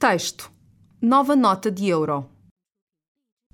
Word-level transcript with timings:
Texto: 0.00 0.50
Nova 0.98 1.36
nota 1.36 1.70
de 1.70 1.86
euro. 1.86 2.26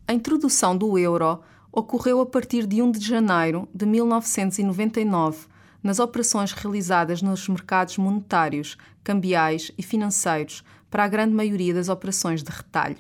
A 0.07 0.13
introdução 0.13 0.79
do 0.79 0.97
euro 0.97 1.41
ocorreu 1.73 2.21
a 2.21 2.27
partir 2.27 2.69
de 2.69 2.81
1 2.81 2.93
de 2.93 3.05
janeiro 3.05 3.69
de 3.75 3.85
1999, 3.85 5.49
nas 5.83 5.99
operações 5.99 6.53
realizadas 6.53 7.21
nos 7.21 7.49
mercados 7.49 7.99
monetários, 7.99 8.79
cambiais 9.03 9.73
e 9.77 9.83
financeiros 9.83 10.63
para 10.89 11.03
a 11.03 11.09
grande 11.09 11.35
maioria 11.35 11.75
das 11.75 11.89
operações 11.89 12.45
de 12.45 12.51
retalho. 12.53 12.99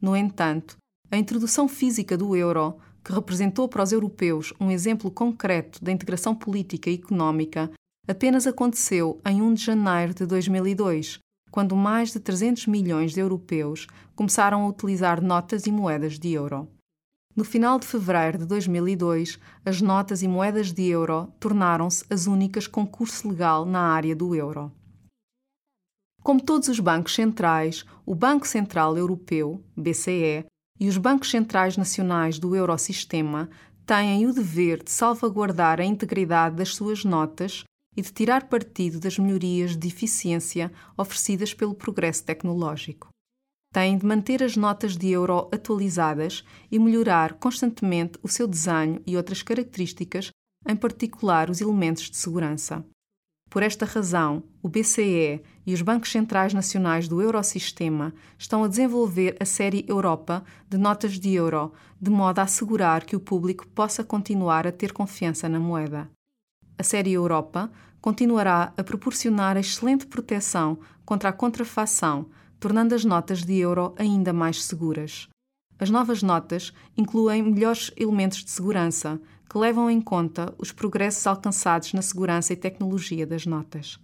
No 0.00 0.14
entanto, 0.14 0.76
a 1.10 1.16
introdução 1.16 1.66
física 1.66 2.16
do 2.16 2.36
euro, 2.36 2.76
que 3.02 3.12
representou 3.12 3.68
para 3.68 3.82
os 3.82 3.90
europeus 3.90 4.54
um 4.60 4.70
exemplo 4.70 5.10
concreto 5.10 5.82
da 5.84 5.90
integração 5.90 6.32
política 6.32 6.88
e 6.88 6.94
económica, 6.94 7.72
apenas 8.06 8.46
aconteceu 8.46 9.20
em 9.26 9.42
1 9.42 9.54
de 9.54 9.64
janeiro 9.64 10.14
de 10.14 10.24
2002, 10.26 11.23
quando 11.54 11.76
mais 11.76 12.10
de 12.10 12.18
300 12.18 12.66
milhões 12.66 13.12
de 13.12 13.20
europeus 13.20 13.86
começaram 14.16 14.64
a 14.64 14.68
utilizar 14.68 15.22
notas 15.22 15.68
e 15.68 15.70
moedas 15.70 16.18
de 16.18 16.32
euro. 16.32 16.68
No 17.36 17.44
final 17.44 17.78
de 17.78 17.86
fevereiro 17.86 18.38
de 18.38 18.44
2002, 18.44 19.38
as 19.64 19.80
notas 19.80 20.20
e 20.24 20.26
moedas 20.26 20.72
de 20.72 20.82
euro 20.88 21.32
tornaram-se 21.38 22.04
as 22.10 22.26
únicas 22.26 22.66
com 22.66 22.84
curso 22.84 23.28
legal 23.28 23.64
na 23.64 23.82
área 23.82 24.16
do 24.16 24.34
euro. 24.34 24.72
Como 26.24 26.42
todos 26.42 26.66
os 26.66 26.80
bancos 26.80 27.14
centrais, 27.14 27.84
o 28.04 28.16
Banco 28.16 28.48
Central 28.48 28.98
Europeu, 28.98 29.62
BCE, 29.76 30.44
e 30.80 30.88
os 30.88 30.98
bancos 30.98 31.30
centrais 31.30 31.76
nacionais 31.76 32.36
do 32.36 32.56
Eurosistema 32.56 33.48
têm 33.86 34.26
o 34.26 34.34
dever 34.34 34.82
de 34.82 34.90
salvaguardar 34.90 35.78
a 35.78 35.84
integridade 35.84 36.56
das 36.56 36.74
suas 36.74 37.04
notas 37.04 37.62
e 37.96 38.02
de 38.02 38.12
tirar 38.12 38.48
partido 38.48 38.98
das 38.98 39.18
melhorias 39.18 39.76
de 39.76 39.88
eficiência 39.88 40.72
oferecidas 40.96 41.54
pelo 41.54 41.74
progresso 41.74 42.24
tecnológico. 42.24 43.08
Têm 43.72 43.98
de 43.98 44.06
manter 44.06 44.42
as 44.42 44.56
notas 44.56 44.96
de 44.96 45.10
euro 45.10 45.48
atualizadas 45.52 46.44
e 46.70 46.78
melhorar 46.78 47.34
constantemente 47.34 48.18
o 48.22 48.28
seu 48.28 48.46
desenho 48.46 49.02
e 49.06 49.16
outras 49.16 49.42
características, 49.42 50.30
em 50.68 50.76
particular 50.76 51.50
os 51.50 51.60
elementos 51.60 52.08
de 52.08 52.16
segurança. 52.16 52.84
Por 53.50 53.62
esta 53.62 53.84
razão, 53.84 54.42
o 54.62 54.68
BCE 54.68 55.40
e 55.66 55.74
os 55.74 55.82
bancos 55.82 56.10
centrais 56.10 56.54
nacionais 56.54 57.06
do 57.06 57.20
Eurosistema 57.20 58.14
estão 58.38 58.64
a 58.64 58.68
desenvolver 58.68 59.36
a 59.38 59.44
série 59.44 59.84
Europa 59.88 60.44
de 60.68 60.78
notas 60.78 61.18
de 61.18 61.34
euro, 61.34 61.72
de 62.00 62.10
modo 62.10 62.38
a 62.38 62.42
assegurar 62.42 63.04
que 63.04 63.14
o 63.14 63.20
público 63.20 63.66
possa 63.68 64.02
continuar 64.02 64.66
a 64.66 64.72
ter 64.72 64.92
confiança 64.92 65.48
na 65.48 65.60
moeda 65.60 66.10
a 66.78 66.82
série 66.82 67.12
Europa 67.12 67.70
continuará 68.00 68.72
a 68.76 68.84
proporcionar 68.84 69.56
excelente 69.56 70.06
proteção 70.06 70.78
contra 71.04 71.30
a 71.30 71.32
contrafação, 71.32 72.26
tornando 72.60 72.94
as 72.94 73.04
notas 73.04 73.42
de 73.42 73.54
euro 73.54 73.94
ainda 73.98 74.32
mais 74.32 74.64
seguras. 74.64 75.28
As 75.78 75.90
novas 75.90 76.22
notas 76.22 76.72
incluem 76.96 77.42
melhores 77.42 77.90
elementos 77.96 78.44
de 78.44 78.50
segurança 78.50 79.20
que 79.48 79.58
levam 79.58 79.90
em 79.90 80.00
conta 80.00 80.54
os 80.58 80.72
progressos 80.72 81.26
alcançados 81.26 81.92
na 81.92 82.02
segurança 82.02 82.52
e 82.52 82.56
tecnologia 82.56 83.26
das 83.26 83.46
notas. 83.46 83.98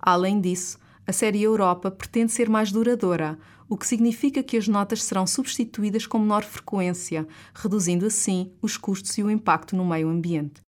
Além 0.00 0.40
disso, 0.40 0.78
a 1.06 1.12
série 1.12 1.42
Europa 1.42 1.90
pretende 1.90 2.32
ser 2.32 2.48
mais 2.48 2.72
duradoura, 2.72 3.38
o 3.68 3.76
que 3.76 3.86
significa 3.86 4.42
que 4.42 4.56
as 4.56 4.68
notas 4.68 5.02
serão 5.02 5.26
substituídas 5.26 6.06
com 6.06 6.18
menor 6.18 6.44
frequência, 6.44 7.26
reduzindo 7.54 8.06
assim 8.06 8.52
os 8.60 8.76
custos 8.76 9.16
e 9.18 9.22
o 9.22 9.30
impacto 9.30 9.76
no 9.76 9.84
meio 9.84 10.08
ambiente. 10.08 10.63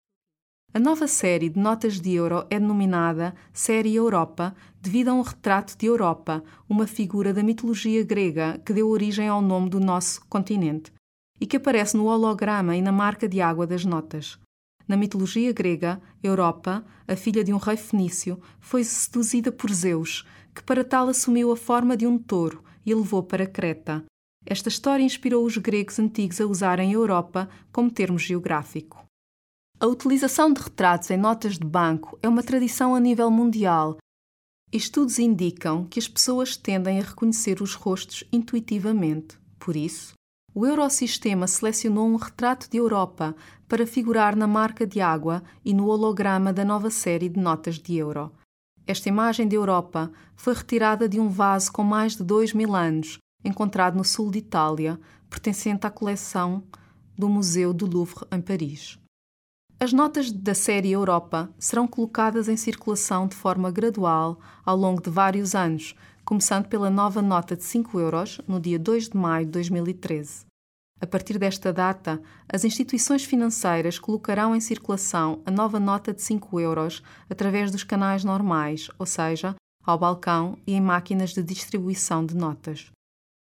A 0.76 0.80
nova 0.80 1.08
série 1.08 1.48
de 1.48 1.58
notas 1.58 2.02
de 2.02 2.16
euro 2.16 2.46
é 2.50 2.60
denominada 2.60 3.34
Série 3.54 3.96
Europa 3.96 4.54
devido 4.82 5.08
a 5.08 5.14
um 5.14 5.22
retrato 5.22 5.78
de 5.78 5.86
Europa, 5.86 6.44
uma 6.68 6.86
figura 6.86 7.34
da 7.34 7.42
mitologia 7.42 8.04
grega 8.04 8.62
que 8.66 8.74
deu 8.74 8.90
origem 8.90 9.26
ao 9.26 9.42
nome 9.42 9.70
do 9.70 9.80
nosso 9.80 10.26
continente, 10.28 10.92
e 11.40 11.46
que 11.46 11.56
aparece 11.56 11.96
no 11.96 12.08
holograma 12.08 12.76
e 12.76 12.82
na 12.82 12.92
marca 12.92 13.26
de 13.26 13.40
água 13.40 13.66
das 13.66 13.86
notas. 13.86 14.38
Na 14.86 14.98
mitologia 14.98 15.54
grega, 15.54 16.02
Europa, 16.22 16.84
a 17.08 17.16
filha 17.16 17.42
de 17.42 17.54
um 17.54 17.58
rei 17.58 17.78
fenício, 17.78 18.38
foi 18.60 18.84
seduzida 18.84 19.54
por 19.54 19.72
Zeus, 19.72 20.28
que 20.54 20.62
para 20.62 20.84
tal 20.84 21.08
assumiu 21.08 21.54
a 21.54 21.56
forma 21.56 21.96
de 21.96 22.06
um 22.06 22.18
touro 22.18 22.62
e 22.86 22.92
a 22.92 22.98
levou 22.98 23.24
para 23.24 23.48
Creta. 23.48 24.04
Esta 24.46 24.68
história 24.68 25.06
inspirou 25.06 25.46
os 25.46 25.58
gregos 25.58 26.00
antigos 26.00 26.42
a 26.42 26.46
usarem 26.46 26.92
Europa 26.92 27.48
como 27.72 27.90
termo 27.90 28.20
geográfico. 28.20 29.05
A 29.78 29.88
utilização 29.88 30.54
de 30.54 30.62
retratos 30.62 31.12
em 31.12 31.18
notas 31.18 31.58
de 31.58 31.68
banco 31.68 32.18
é 32.24 32.30
uma 32.30 32.42
tradição 32.42 32.96
a 32.96 33.00
nível 33.00 33.30
mundial. 33.30 33.98
Estudos 34.72 35.20
indicam 35.20 35.86
que 35.86 36.00
as 36.00 36.08
pessoas 36.08 36.56
tendem 36.56 37.00
a 37.00 37.04
reconhecer 37.04 37.62
os 37.62 37.74
rostos 37.74 38.24
intuitivamente. 38.32 39.38
Por 39.60 39.76
isso, 39.76 40.14
o 40.54 40.66
Eurosistema 40.66 41.46
selecionou 41.46 42.08
um 42.08 42.16
retrato 42.16 42.70
de 42.70 42.78
Europa 42.78 43.36
para 43.68 43.86
figurar 43.86 44.34
na 44.34 44.48
marca 44.48 44.88
de 44.88 45.02
água 45.02 45.44
e 45.64 45.74
no 45.74 45.88
holograma 45.88 46.54
da 46.54 46.64
nova 46.64 46.90
série 46.90 47.28
de 47.28 47.40
notas 47.40 47.78
de 47.78 47.98
euro. 47.98 48.32
Esta 48.88 49.10
imagem 49.10 49.46
de 49.46 49.58
Europa 49.58 50.10
foi 50.38 50.54
retirada 50.54 51.10
de 51.10 51.20
um 51.20 51.28
vaso 51.28 51.74
com 51.74 51.84
mais 51.84 52.16
de 52.16 52.24
dois 52.24 52.54
mil 52.54 52.74
anos, 52.74 53.18
encontrado 53.44 53.98
no 53.98 54.06
sul 54.06 54.32
de 54.32 54.40
Itália, 54.40 54.98
pertencente 55.30 55.86
à 55.86 55.90
coleção 55.90 56.64
do 57.18 57.28
Museu 57.28 57.74
do 57.74 57.86
Louvre, 57.86 58.26
em 58.32 58.40
Paris. 58.40 58.98
As 59.86 59.94
notas 59.94 60.32
da 60.32 60.56
série 60.56 60.92
Europa 60.92 61.48
serão 61.60 61.88
colocadas 61.88 62.50
em 62.50 62.58
circulação 62.58 63.28
de 63.28 63.36
forma 63.36 63.70
gradual 63.70 64.40
ao 64.66 64.76
longo 64.76 65.00
de 65.00 65.12
vários 65.12 65.54
anos, 65.54 65.94
começando 66.26 66.66
pela 66.68 66.90
nova 66.90 67.22
nota 67.22 67.56
de 67.56 67.64
5 67.64 68.00
euros 68.00 68.42
no 68.48 68.60
dia 68.60 68.80
2 68.80 69.10
de 69.10 69.16
maio 69.16 69.46
de 69.46 69.52
2013. 69.52 70.48
A 71.00 71.06
partir 71.06 71.38
desta 71.38 71.72
data, 71.72 72.20
as 72.52 72.66
instituições 72.66 73.26
financeiras 73.26 74.00
colocarão 74.00 74.56
em 74.56 74.60
circulação 74.60 75.44
a 75.46 75.52
nova 75.52 75.80
nota 75.80 76.12
de 76.12 76.22
5 76.24 76.60
euros 76.60 77.04
através 77.30 77.70
dos 77.70 77.84
canais 77.84 78.24
normais, 78.24 78.90
ou 78.98 79.06
seja, 79.06 79.54
ao 79.86 80.00
balcão 80.00 80.58
e 80.66 80.74
em 80.74 80.82
máquinas 80.82 81.32
de 81.32 81.44
distribuição 81.44 82.26
de 82.26 82.36
notas. 82.36 82.90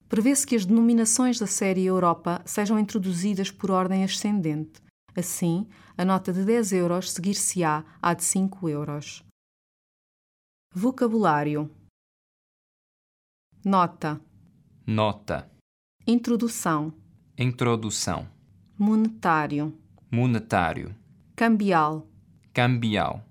Prevê-se 0.09 0.47
que 0.47 0.55
as 0.55 0.65
denominações 0.65 1.37
da 1.37 1.49
série 1.49 1.85
Europa 1.85 2.41
sejam 2.45 2.79
introduzidas 2.79 3.51
por 3.51 3.73
ordem 3.73 4.05
ascendente 4.05 4.87
Assim, 5.19 5.67
a 5.97 6.05
nota 6.05 6.33
de 6.33 6.45
10 6.45 6.75
euros 6.75 7.11
seguir-se-á 7.11 7.85
à 8.01 8.15
de 8.15 8.23
5 8.23 8.69
euros. 8.69 9.25
Vocabulário: 10.73 11.69
Nota, 13.65 14.21
nota, 14.87 15.51
Introdução, 16.07 16.93
introdução, 17.37 18.29
Monetário, 18.79 19.77
monetário, 20.09 20.95
Cambial, 21.35 22.07
cambial, 22.55 23.25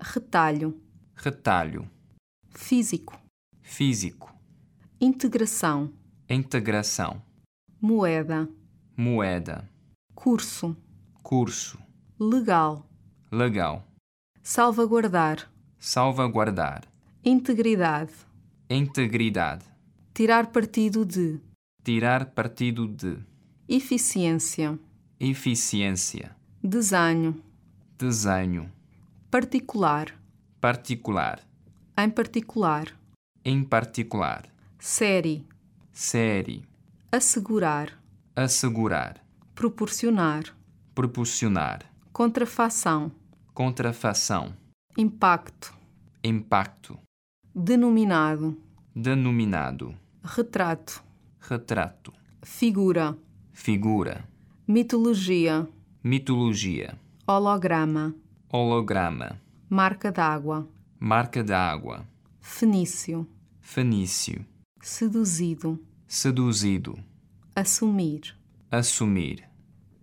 Retalho, 0.00 0.80
retalho, 1.14 1.90
Físico, 2.48 3.20
físico, 3.60 4.34
Integração, 4.98 5.92
integração, 6.26 7.22
Moeda, 7.82 8.48
moeda, 8.96 9.68
Curso, 10.14 10.74
curso, 11.24 11.78
Legal, 12.20 12.86
legal, 13.32 13.82
Salvaguardar, 14.42 15.50
salvaguardar, 15.78 16.84
Integridade, 17.24 18.12
integridade, 18.68 19.64
Tirar 20.12 20.48
partido 20.48 21.02
de, 21.04 21.40
tirar 21.82 22.26
partido 22.26 22.86
de, 22.86 23.18
Eficiência, 23.66 24.78
eficiência, 25.18 26.36
Desenho, 26.62 27.42
desenho, 27.98 28.70
Particular, 29.30 30.14
particular, 30.60 31.40
em 31.96 32.10
particular, 32.10 32.94
em 33.42 33.64
particular, 33.64 34.44
série, 34.78 35.46
série, 35.90 36.62
assegurar, 37.10 37.98
assegurar, 38.36 39.24
proporcionar, 39.54 40.54
proporcionar, 40.94 41.80
contrafação, 42.12 43.10
contrafação, 43.52 44.54
impacto, 44.96 45.74
impacto, 46.22 46.96
denominado, 47.52 48.56
denominado, 48.94 49.92
retrato, 50.22 51.02
retrato, 51.40 52.12
figura, 52.44 53.18
figura, 53.52 54.24
mitologia, 54.68 55.68
mitologia, 56.02 56.96
holograma, 57.26 58.14
holograma, 58.48 59.40
marca 59.68 60.12
d'água, 60.12 60.68
marca 61.00 61.42
d'água, 61.42 62.06
fenício, 62.40 63.26
fenício, 63.60 64.46
seduzido, 64.80 65.76
seduzido, 66.06 66.96
assumir, 67.56 68.36
assumir, 68.70 69.42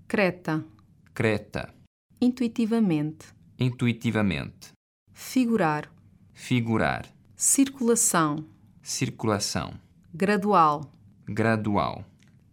creta, 0.06 0.66
creta, 1.14 1.74
intuitivamente, 2.22 3.28
intuitivamente, 3.60 4.72
figurar, 5.14 5.92
figurar, 6.34 7.06
circulação, 7.36 8.46
circulação, 8.82 9.74
gradual, 10.14 10.90
gradual, 11.28 12.06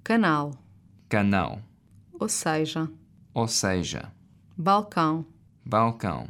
canal, 0.02 0.52
canal, 1.08 1.62
ou 2.18 2.28
seja, 2.28 2.90
ou 3.32 3.46
seja, 3.46 4.12
balcão, 4.56 5.24
balcão, 5.64 6.26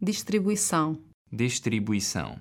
distribuição, 0.00 0.98
distribuição, 1.32 2.40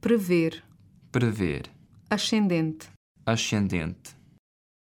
prever, 0.00 0.64
prever, 1.12 1.70
ascendente, 2.10 2.88
ascendente, 3.24 4.16